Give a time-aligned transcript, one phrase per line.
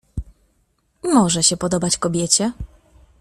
[1.03, 2.51] "Może się podobać kobiecie."